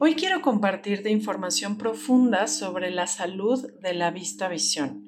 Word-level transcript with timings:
Hoy 0.00 0.14
quiero 0.14 0.42
compartirte 0.42 1.10
información 1.10 1.76
profunda 1.76 2.46
sobre 2.46 2.92
la 2.92 3.08
salud 3.08 3.68
de 3.82 3.94
la 3.94 4.12
vista-visión. 4.12 5.02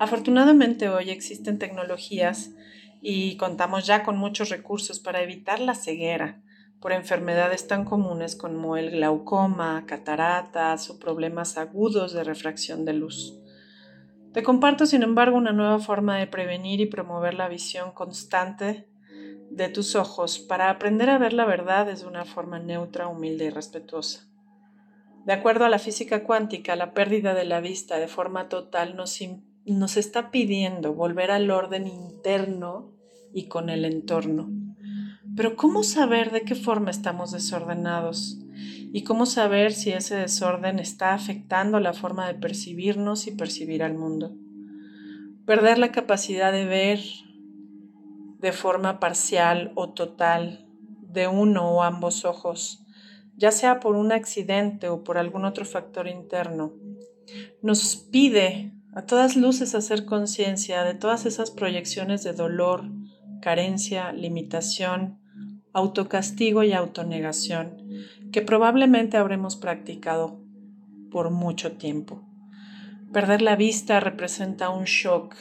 Afortunadamente 0.00 0.88
hoy 0.88 1.10
existen 1.10 1.60
tecnologías 1.60 2.50
y 3.00 3.36
contamos 3.36 3.86
ya 3.86 4.02
con 4.02 4.18
muchos 4.18 4.48
recursos 4.48 4.98
para 4.98 5.22
evitar 5.22 5.60
la 5.60 5.76
ceguera 5.76 6.42
por 6.80 6.90
enfermedades 6.90 7.68
tan 7.68 7.84
comunes 7.84 8.34
como 8.34 8.76
el 8.76 8.90
glaucoma, 8.90 9.84
cataratas 9.86 10.90
o 10.90 10.98
problemas 10.98 11.56
agudos 11.56 12.12
de 12.12 12.24
refracción 12.24 12.84
de 12.84 12.94
luz. 12.94 13.38
Te 14.32 14.42
comparto, 14.42 14.86
sin 14.86 15.04
embargo, 15.04 15.36
una 15.36 15.52
nueva 15.52 15.78
forma 15.78 16.18
de 16.18 16.26
prevenir 16.26 16.80
y 16.80 16.86
promover 16.86 17.34
la 17.34 17.46
visión 17.46 17.92
constante 17.92 18.88
de 19.56 19.68
tus 19.70 19.96
ojos 19.96 20.38
para 20.38 20.68
aprender 20.68 21.08
a 21.08 21.18
ver 21.18 21.32
la 21.32 21.46
verdad 21.46 21.86
desde 21.86 22.06
una 22.06 22.24
forma 22.24 22.58
neutra, 22.58 23.08
humilde 23.08 23.46
y 23.46 23.50
respetuosa. 23.50 24.28
De 25.24 25.32
acuerdo 25.32 25.64
a 25.64 25.70
la 25.70 25.78
física 25.78 26.24
cuántica, 26.24 26.76
la 26.76 26.92
pérdida 26.92 27.34
de 27.34 27.46
la 27.46 27.60
vista 27.60 27.98
de 27.98 28.06
forma 28.06 28.48
total 28.48 28.96
nos, 28.96 29.18
nos 29.64 29.96
está 29.96 30.30
pidiendo 30.30 30.94
volver 30.94 31.30
al 31.30 31.50
orden 31.50 31.86
interno 31.86 32.92
y 33.32 33.48
con 33.48 33.70
el 33.70 33.84
entorno. 33.84 34.50
Pero 35.34 35.56
¿cómo 35.56 35.82
saber 35.82 36.32
de 36.32 36.42
qué 36.42 36.54
forma 36.54 36.90
estamos 36.90 37.32
desordenados? 37.32 38.38
¿Y 38.92 39.02
cómo 39.02 39.26
saber 39.26 39.72
si 39.72 39.90
ese 39.90 40.16
desorden 40.16 40.78
está 40.78 41.12
afectando 41.14 41.80
la 41.80 41.92
forma 41.92 42.26
de 42.28 42.34
percibirnos 42.34 43.26
y 43.26 43.32
percibir 43.32 43.82
al 43.82 43.94
mundo? 43.94 44.36
Perder 45.44 45.78
la 45.78 45.92
capacidad 45.92 46.52
de 46.52 46.66
ver, 46.66 47.00
de 48.38 48.52
forma 48.52 49.00
parcial 49.00 49.72
o 49.74 49.90
total 49.90 50.66
de 51.00 51.28
uno 51.28 51.70
o 51.70 51.82
ambos 51.82 52.24
ojos, 52.24 52.84
ya 53.36 53.50
sea 53.50 53.80
por 53.80 53.96
un 53.96 54.12
accidente 54.12 54.88
o 54.88 55.04
por 55.04 55.18
algún 55.18 55.44
otro 55.44 55.64
factor 55.64 56.08
interno, 56.08 56.74
nos 57.62 57.96
pide 57.96 58.72
a 58.94 59.02
todas 59.02 59.36
luces 59.36 59.74
hacer 59.74 60.04
conciencia 60.04 60.84
de 60.84 60.94
todas 60.94 61.26
esas 61.26 61.50
proyecciones 61.50 62.22
de 62.22 62.32
dolor, 62.32 62.84
carencia, 63.40 64.12
limitación, 64.12 65.18
autocastigo 65.72 66.62
y 66.62 66.72
autonegación 66.72 67.86
que 68.32 68.40
probablemente 68.40 69.16
habremos 69.16 69.56
practicado 69.56 70.40
por 71.10 71.30
mucho 71.30 71.72
tiempo. 71.72 72.22
Perder 73.12 73.42
la 73.42 73.56
vista 73.56 74.00
representa 74.00 74.70
un 74.70 74.84
shock, 74.84 75.34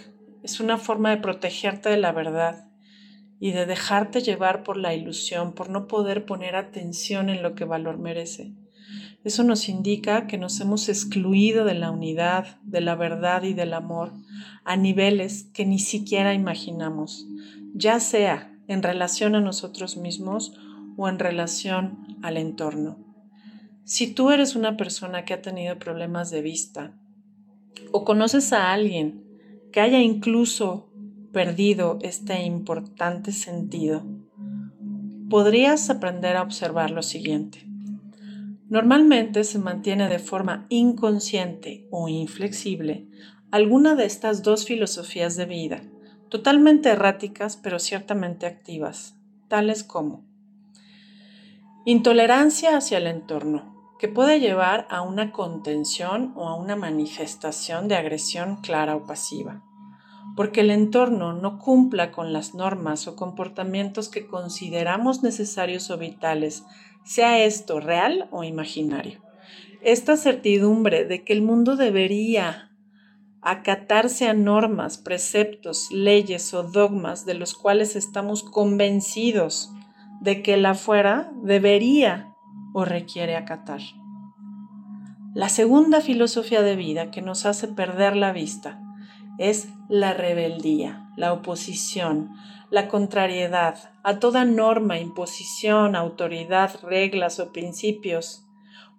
es 0.44 0.60
una 0.60 0.78
forma 0.78 1.10
de 1.10 1.18
protegerte 1.18 1.90
de 1.90 1.98
la 1.98 2.12
verdad 2.12 2.66
y 3.40 3.52
de 3.52 3.66
dejarte 3.66 4.22
llevar 4.22 4.64
por 4.64 4.78
la 4.78 4.94
ilusión, 4.94 5.54
por 5.54 5.70
no 5.70 5.88
poder 5.88 6.26
poner 6.26 6.56
atención 6.56 7.30
en 7.30 7.44
lo 7.44 7.56
que 7.56 7.66
valor 7.66 7.98
merece. 7.98 8.54
Eso 9.24 9.44
nos 9.44 9.70
indica 9.70 10.28
que 10.28 10.38
nos 10.38 10.60
hemos 10.62 10.88
excluido 10.88 11.66
de 11.66 11.74
la 11.74 11.92
unidad, 11.92 12.60
de 12.64 12.82
la 12.82 12.96
verdad 12.96 13.44
y 13.44 13.54
del 13.54 13.74
amor 13.74 14.14
a 14.64 14.78
niveles 14.78 15.50
que 15.54 15.66
ni 15.66 15.80
siquiera 15.80 16.34
imaginamos, 16.34 17.28
ya 17.74 18.00
sea 18.00 18.56
en 18.68 18.84
relación 18.84 19.36
a 19.36 19.42
nosotros 19.42 19.98
mismos 19.98 20.54
o 20.98 21.10
en 21.10 21.20
relación 21.20 22.18
al 22.22 22.38
entorno. 22.38 22.98
Si 23.84 24.14
tú 24.14 24.32
eres 24.32 24.56
una 24.56 24.78
persona 24.78 25.26
que 25.26 25.34
ha 25.34 25.42
tenido 25.42 25.78
problemas 25.78 26.32
de 26.32 26.42
vista 26.42 26.94
o 27.92 28.06
conoces 28.06 28.54
a 28.54 28.72
alguien 28.72 29.24
que 29.72 29.82
haya 29.82 30.00
incluso 30.00 30.90
perdido 31.36 32.00
este 32.02 32.44
importante 32.44 33.34
sentido, 33.34 34.04
podrías 35.30 35.90
aprender 35.90 36.38
a 36.38 36.42
observar 36.42 36.92
lo 36.92 37.04
siguiente. 37.04 37.68
Normalmente 38.70 39.44
se 39.44 39.60
mantiene 39.60 40.08
de 40.08 40.20
forma 40.20 40.66
inconsciente 40.70 41.90
o 41.92 42.08
inflexible 42.08 43.10
alguna 43.52 43.96
de 43.96 44.06
estas 44.06 44.44
dos 44.44 44.64
filosofías 44.64 45.36
de 45.36 45.46
vida, 45.46 45.82
totalmente 46.30 46.88
erráticas 46.88 47.58
pero 47.58 47.80
ciertamente 47.80 48.46
activas, 48.46 49.18
tales 49.50 49.84
como 49.84 50.24
intolerancia 51.84 52.78
hacia 52.78 52.98
el 52.98 53.08
entorno, 53.08 53.94
que 54.00 54.08
puede 54.08 54.40
llevar 54.40 54.88
a 54.90 55.02
una 55.02 55.34
contención 55.34 56.32
o 56.38 56.48
a 56.48 56.56
una 56.56 56.78
manifestación 56.78 57.90
de 57.90 57.98
agresión 57.98 58.62
clara 58.62 58.96
o 58.96 59.06
pasiva 59.06 59.66
porque 60.36 60.62
el 60.62 60.72
entorno 60.72 61.34
no 61.34 61.60
cumpla 61.60 62.12
con 62.12 62.34
las 62.34 62.54
normas 62.54 63.08
o 63.08 63.16
comportamientos 63.16 64.10
que 64.10 64.28
consideramos 64.28 65.24
necesarios 65.24 65.90
o 65.90 65.98
vitales, 65.98 66.64
sea 67.06 67.44
esto 67.44 67.80
real 67.80 68.28
o 68.32 68.44
imaginario. 68.44 69.22
Esta 69.82 70.18
certidumbre 70.18 71.06
de 71.06 71.24
que 71.24 71.34
el 71.34 71.42
mundo 71.42 71.76
debería 71.76 72.72
acatarse 73.42 74.28
a 74.28 74.34
normas, 74.34 74.98
preceptos, 74.98 75.92
leyes 75.92 76.54
o 76.54 76.64
dogmas 76.64 77.26
de 77.26 77.36
los 77.36 77.54
cuales 77.54 77.96
estamos 77.96 78.44
convencidos 78.44 79.72
de 80.22 80.42
que 80.42 80.56
el 80.56 80.66
afuera 80.66 81.32
debería 81.44 82.34
o 82.74 82.84
requiere 82.84 83.36
acatar. 83.36 83.82
La 85.36 85.50
segunda 85.50 86.02
filosofía 86.02 86.62
de 86.62 86.76
vida 86.76 87.12
que 87.12 87.22
nos 87.22 87.46
hace 87.46 87.68
perder 87.68 88.16
la 88.16 88.32
vista 88.32 88.85
es 89.38 89.68
la 89.90 90.14
rebeldía, 90.14 91.10
la 91.16 91.34
oposición, 91.34 92.32
la 92.70 92.88
contrariedad 92.88 93.78
a 94.04 94.20
toda 94.20 94.46
norma, 94.46 95.00
imposición, 95.00 95.96
autoridad, 95.96 96.80
reglas 96.84 97.40
o 97.40 97.52
principios, 97.52 98.46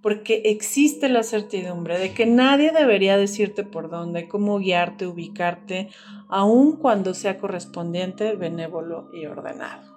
porque 0.02 0.42
existe 0.44 1.08
la 1.08 1.22
certidumbre 1.22 1.98
de 1.98 2.14
que 2.14 2.26
nadie 2.26 2.70
debería 2.70 3.16
decirte 3.16 3.64
por 3.64 3.91
dónde, 3.91 4.28
cómo 4.28 4.58
guiarte, 4.58 5.06
ubicarte, 5.06 5.88
aun 6.28 6.76
cuando 6.76 7.14
sea 7.14 7.38
correspondiente, 7.38 8.34
benévolo 8.36 9.10
y 9.12 9.26
ordenado. 9.26 9.97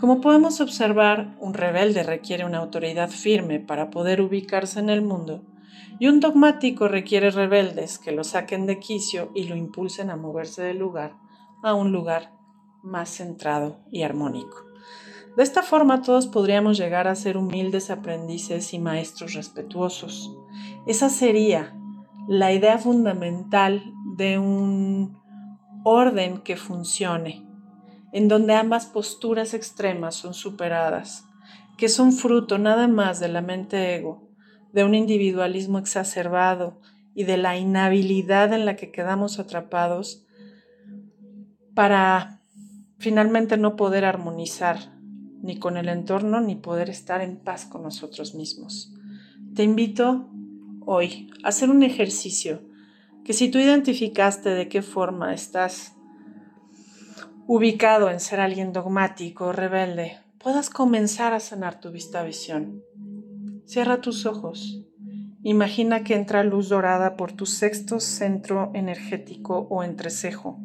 Como 0.00 0.20
podemos 0.20 0.60
observar, 0.60 1.36
un 1.40 1.54
rebelde 1.54 2.02
requiere 2.02 2.44
una 2.44 2.58
autoridad 2.58 3.10
firme 3.10 3.60
para 3.60 3.90
poder 3.90 4.20
ubicarse 4.20 4.80
en 4.80 4.90
el 4.90 5.02
mundo 5.02 5.42
y 5.98 6.08
un 6.08 6.20
dogmático 6.20 6.88
requiere 6.88 7.30
rebeldes 7.30 7.98
que 7.98 8.12
lo 8.12 8.24
saquen 8.24 8.66
de 8.66 8.78
quicio 8.78 9.30
y 9.34 9.44
lo 9.44 9.56
impulsen 9.56 10.10
a 10.10 10.16
moverse 10.16 10.62
del 10.62 10.78
lugar 10.78 11.16
a 11.62 11.74
un 11.74 11.92
lugar 11.92 12.32
más 12.82 13.08
centrado 13.08 13.80
y 13.90 14.02
armónico. 14.02 14.64
De 15.36 15.42
esta 15.42 15.62
forma 15.62 16.02
todos 16.02 16.26
podríamos 16.26 16.78
llegar 16.78 17.08
a 17.08 17.14
ser 17.14 17.36
humildes 17.36 17.90
aprendices 17.90 18.72
y 18.72 18.78
maestros 18.78 19.34
respetuosos. 19.34 20.34
Esa 20.86 21.10
sería 21.10 21.76
la 22.28 22.52
idea 22.52 22.78
fundamental 22.78 23.82
de 24.16 24.38
un 24.38 25.18
orden 25.84 26.38
que 26.38 26.56
funcione, 26.56 27.46
en 28.12 28.28
donde 28.28 28.54
ambas 28.54 28.86
posturas 28.86 29.52
extremas 29.52 30.14
son 30.14 30.32
superadas, 30.32 31.24
que 31.76 31.88
son 31.88 32.12
fruto 32.12 32.58
nada 32.58 32.88
más 32.88 33.20
de 33.20 33.28
la 33.28 33.42
mente 33.42 33.94
ego 33.94 34.25
de 34.76 34.84
un 34.84 34.94
individualismo 34.94 35.78
exacerbado 35.78 36.78
y 37.14 37.24
de 37.24 37.38
la 37.38 37.56
inhabilidad 37.56 38.52
en 38.52 38.66
la 38.66 38.76
que 38.76 38.92
quedamos 38.92 39.38
atrapados 39.38 40.26
para 41.74 42.42
finalmente 42.98 43.56
no 43.56 43.74
poder 43.74 44.04
armonizar 44.04 44.92
ni 45.40 45.58
con 45.58 45.78
el 45.78 45.88
entorno 45.88 46.42
ni 46.42 46.56
poder 46.56 46.90
estar 46.90 47.22
en 47.22 47.38
paz 47.38 47.64
con 47.64 47.84
nosotros 47.84 48.34
mismos. 48.34 48.92
Te 49.54 49.62
invito 49.62 50.28
hoy 50.84 51.30
a 51.42 51.48
hacer 51.48 51.70
un 51.70 51.82
ejercicio 51.82 52.60
que 53.24 53.32
si 53.32 53.50
tú 53.50 53.58
identificaste 53.58 54.50
de 54.50 54.68
qué 54.68 54.82
forma 54.82 55.32
estás 55.32 55.94
ubicado 57.46 58.10
en 58.10 58.20
ser 58.20 58.40
alguien 58.40 58.74
dogmático 58.74 59.46
o 59.46 59.52
rebelde, 59.52 60.18
puedas 60.36 60.68
comenzar 60.68 61.32
a 61.32 61.40
sanar 61.40 61.80
tu 61.80 61.90
vista 61.90 62.22
visión. 62.24 62.82
Cierra 63.66 64.00
tus 64.00 64.26
ojos. 64.26 64.80
Imagina 65.42 66.04
que 66.04 66.14
entra 66.14 66.44
luz 66.44 66.68
dorada 66.68 67.16
por 67.16 67.32
tu 67.32 67.46
sexto 67.46 67.98
centro 67.98 68.70
energético 68.74 69.66
o 69.68 69.82
entrecejo 69.82 70.60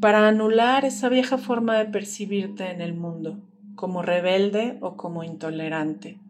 para 0.00 0.26
anular 0.26 0.84
esa 0.84 1.08
vieja 1.08 1.38
forma 1.38 1.78
de 1.78 1.86
percibirte 1.86 2.70
en 2.72 2.80
el 2.80 2.92
mundo, 2.92 3.40
como 3.76 4.02
rebelde 4.02 4.78
o 4.80 4.96
como 4.96 5.22
intolerante, 5.22 6.20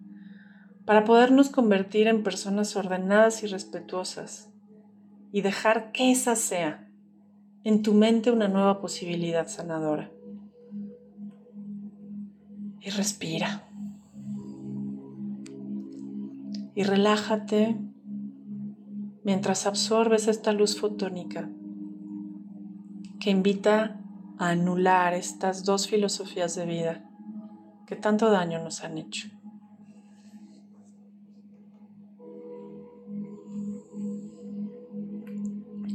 para 0.85 1.05
podernos 1.05 1.49
convertir 1.49 2.07
en 2.07 2.23
personas 2.23 2.77
ordenadas 2.77 3.43
y 3.43 3.47
respetuosas 3.47 4.51
y 5.33 5.41
dejar 5.41 5.93
que 5.93 6.11
esa 6.11 6.37
sea 6.37 6.87
en 7.65 7.83
tu 7.83 7.95
mente 7.95 8.31
una 8.31 8.49
nueva 8.49 8.81
posibilidad 8.81 9.49
sanadora. 9.49 10.11
Y 12.81 12.91
respira. 12.91 13.68
y 16.79 16.85
relájate 16.85 17.77
mientras 19.25 19.67
absorbes 19.67 20.29
esta 20.29 20.53
luz 20.53 20.79
fotónica 20.79 21.51
que 23.19 23.31
invita 23.31 24.01
a 24.39 24.51
anular 24.51 25.13
estas 25.13 25.65
dos 25.65 25.89
filosofías 25.89 26.55
de 26.55 26.67
vida 26.67 27.11
que 27.85 27.97
tanto 27.97 28.31
daño 28.31 28.63
nos 28.63 28.85
han 28.85 28.97
hecho. 28.97 29.27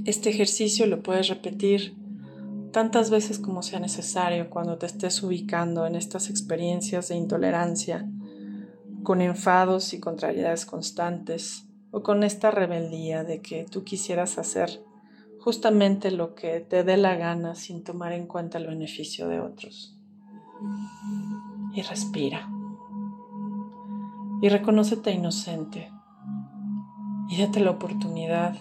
Este 0.03 0.31
ejercicio 0.31 0.85
lo 0.85 1.01
puedes 1.01 1.29
repetir 1.29 1.95
tantas 2.73 3.09
veces 3.09 3.39
como 3.39 3.63
sea 3.63 3.79
necesario 3.79 4.49
cuando 4.49 4.77
te 4.77 4.87
estés 4.87 5.23
ubicando 5.23 5.87
en 5.87 5.95
estas 5.95 6.29
experiencias 6.29 7.07
de 7.07 7.15
intolerancia 7.15 8.05
con 9.03 9.21
enfados 9.21 9.93
y 9.93 9.99
contrariedades 9.99 10.65
constantes, 10.65 11.67
o 11.91 12.01
con 12.01 12.23
esta 12.23 12.49
rebeldía 12.49 13.23
de 13.23 13.41
que 13.41 13.65
tú 13.69 13.83
quisieras 13.83 14.37
hacer 14.37 14.83
justamente 15.43 16.09
lo 16.09 16.35
que 16.35 16.61
te 16.61 16.83
dé 16.83 16.95
la 16.95 17.15
gana 17.15 17.53
sin 17.53 17.83
tomar 17.83 18.13
en 18.13 18.27
cuenta 18.27 18.57
el 18.57 18.65
beneficio 18.65 19.27
de 19.27 19.41
otros. 19.41 19.99
Y 21.73 21.81
respira. 21.81 22.49
Y 24.41 24.47
reconócete 24.47 25.11
inocente. 25.11 25.91
Y 27.29 27.41
date 27.41 27.59
la 27.59 27.71
oportunidad 27.71 28.55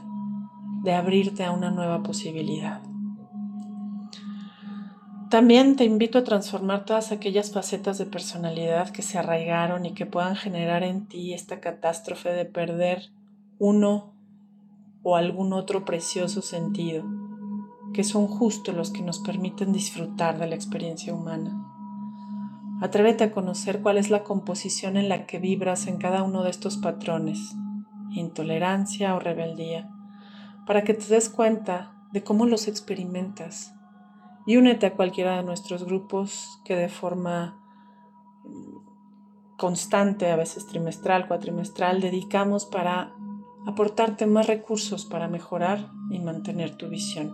de 0.83 0.93
abrirte 0.93 1.45
a 1.45 1.53
una 1.53 1.71
nueva 1.71 2.03
posibilidad. 2.03 2.83
También 5.33 5.77
te 5.77 5.85
invito 5.85 6.19
a 6.19 6.25
transformar 6.25 6.85
todas 6.85 7.11
aquellas 7.11 7.53
facetas 7.53 7.97
de 7.97 8.05
personalidad 8.05 8.91
que 8.91 9.01
se 9.01 9.17
arraigaron 9.17 9.87
y 9.87 9.95
que 9.95 10.05
puedan 10.05 10.37
generar 10.37 10.83
en 10.83 11.09
ti 11.09 11.33
esta 11.33 11.59
catástrofe 11.59 12.29
de 12.29 12.45
perder 12.45 13.09
uno 13.59 14.13
o 15.03 15.17
algún 15.17 15.55
otro 15.55 15.87
precioso 15.87 16.43
sentido, 16.43 17.07
que 17.95 18.05
son 18.05 18.27
justo 18.27 18.73
los 18.73 18.91
que 18.91 19.01
nos 19.01 19.21
permiten 19.21 19.73
disfrutar 19.73 20.39
de 20.39 20.49
la 20.49 20.55
experiencia 20.55 21.15
humana. 21.15 21.67
Atrévete 22.83 23.25
a 23.25 23.33
conocer 23.33 23.81
cuál 23.81 23.97
es 23.97 24.11
la 24.11 24.25
composición 24.25 24.99
en 24.99 25.09
la 25.09 25.25
que 25.25 25.39
vibras 25.39 25.87
en 25.87 25.97
cada 25.97 26.25
uno 26.25 26.43
de 26.43 26.51
estos 26.51 26.77
patrones, 26.77 27.55
intolerancia 28.11 29.15
o 29.15 29.19
rebeldía, 29.19 29.89
para 30.67 30.85
que 30.85 30.93
te 30.93 31.07
des 31.07 31.31
cuenta 31.31 31.95
de 32.13 32.23
cómo 32.23 32.45
los 32.45 32.69
experimentas 32.69 33.73
y 34.47 34.57
únete 34.57 34.87
a 34.87 34.95
cualquiera 34.95 35.37
de 35.37 35.43
nuestros 35.43 35.85
grupos 35.85 36.61
que 36.65 36.77
de 36.77 36.89
forma 36.89 37.59
constante, 39.57 40.31
a 40.31 40.37
veces 40.37 40.67
trimestral, 40.67 41.29
cuatrimestral, 41.29 42.01
dedicamos 42.01 42.67
para 42.67 43.13
aportarte 43.67 44.27
más 44.27 44.47
recursos 44.47 45.05
para 45.05 45.29
mejorar 45.29 45.91
y 46.11 46.19
mantener 46.19 46.77
tu 46.77 46.89
visión. 46.89 47.33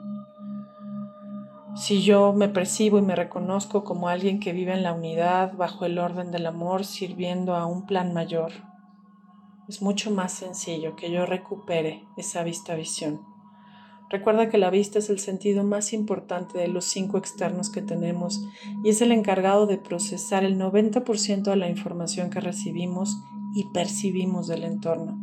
Si 1.75 2.03
yo 2.03 2.33
me 2.33 2.49
percibo 2.49 2.99
y 2.99 3.03
me 3.03 3.15
reconozco 3.15 3.85
como 3.85 4.09
alguien 4.09 4.41
que 4.41 4.53
vive 4.53 4.75
en 4.75 4.83
la 4.83 4.93
unidad, 4.93 5.55
bajo 5.55 5.85
el 5.85 5.99
orden 5.99 6.31
del 6.31 6.47
amor, 6.47 6.85
sirviendo 6.85 7.55
a 7.55 7.67
un 7.67 7.87
plan 7.87 8.13
mayor, 8.13 8.53
es 9.69 9.81
mucho 9.81 10.11
más 10.11 10.33
sencillo 10.33 10.97
que 10.97 11.11
yo 11.11 11.25
recupere 11.25 12.05
esa 12.17 12.43
vista 12.43 12.75
visión. 12.75 13.38
Recuerda 14.11 14.49
que 14.49 14.57
la 14.57 14.71
vista 14.71 14.99
es 14.99 15.11
el 15.11 15.19
sentido 15.19 15.65
más 15.65 15.93
importante 15.93 16.59
de 16.59 16.69
los 16.69 16.87
cinco 16.87 17.19
externos 17.19 17.69
que 17.69 17.83
tenemos 17.83 18.41
y 18.83 18.89
es 18.89 19.03
el 19.03 19.13
encargado 19.13 19.67
de 19.67 19.77
procesar 19.77 20.45
el 20.45 20.59
90% 20.59 21.43
de 21.43 21.57
la 21.57 21.69
información 21.69 22.31
que 22.31 22.41
recibimos 22.41 23.19
y 23.55 23.65
percibimos 23.73 24.47
del 24.47 24.65
entorno. 24.65 25.19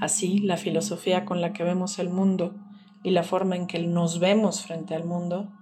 Así, 0.00 0.38
la 0.38 0.56
filosofía 0.56 1.24
con 1.24 1.40
la 1.40 1.52
que 1.52 1.64
vemos 1.64 1.98
el 1.98 2.10
mundo 2.10 2.54
y 3.02 3.10
la 3.10 3.24
forma 3.24 3.56
en 3.56 3.66
que 3.66 3.80
nos 3.80 4.20
vemos 4.20 4.62
frente 4.62 4.94
al 4.94 5.04
mundo 5.04 5.52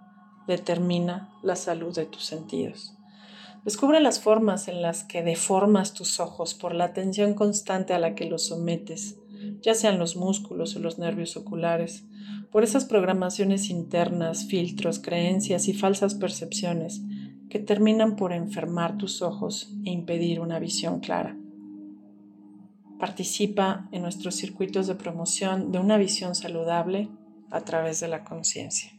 determina 0.46 1.30
la 1.42 1.56
salud 1.56 1.94
de 1.94 2.06
tus 2.06 2.24
sentidos. 2.24 2.94
Descubre 3.64 4.00
las 4.00 4.20
formas 4.20 4.68
en 4.68 4.82
las 4.82 5.02
que 5.04 5.22
deformas 5.22 5.92
tus 5.92 6.20
ojos 6.20 6.54
por 6.54 6.74
la 6.74 6.84
atención 6.84 7.34
constante 7.34 7.92
a 7.92 7.98
la 7.98 8.14
que 8.14 8.24
los 8.24 8.46
sometes, 8.46 9.18
ya 9.62 9.74
sean 9.74 9.98
los 9.98 10.16
músculos 10.16 10.76
o 10.76 10.78
los 10.78 10.98
nervios 10.98 11.36
oculares, 11.36 12.04
por 12.50 12.64
esas 12.64 12.84
programaciones 12.84 13.70
internas, 13.70 14.46
filtros, 14.46 14.98
creencias 14.98 15.68
y 15.68 15.74
falsas 15.74 16.14
percepciones 16.14 17.02
que 17.48 17.58
terminan 17.58 18.16
por 18.16 18.32
enfermar 18.32 18.98
tus 18.98 19.22
ojos 19.22 19.72
e 19.84 19.90
impedir 19.90 20.40
una 20.40 20.58
visión 20.58 21.00
clara. 21.00 21.36
Participa 22.98 23.88
en 23.92 24.02
nuestros 24.02 24.34
circuitos 24.34 24.86
de 24.86 24.96
promoción 24.96 25.72
de 25.72 25.78
una 25.78 25.98
visión 25.98 26.34
saludable 26.34 27.08
a 27.50 27.60
través 27.62 28.00
de 28.00 28.08
la 28.08 28.24
conciencia. 28.24 28.97